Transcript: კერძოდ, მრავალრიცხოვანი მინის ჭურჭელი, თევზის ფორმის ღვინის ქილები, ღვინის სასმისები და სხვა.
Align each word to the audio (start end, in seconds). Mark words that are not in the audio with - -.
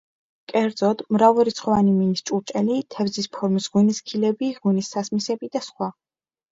კერძოდ, 0.51 1.03
მრავალრიცხოვანი 1.17 1.93
მინის 1.99 2.25
ჭურჭელი, 2.31 2.79
თევზის 2.97 3.31
ფორმის 3.39 3.71
ღვინის 3.75 4.05
ქილები, 4.09 4.53
ღვინის 4.59 4.95
სასმისები 4.97 5.57
და 5.57 5.65
სხვა. 5.71 5.95